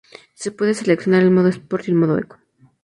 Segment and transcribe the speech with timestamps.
[0.33, 2.39] Se puede seleccionar el modo Sport y el modo Eco.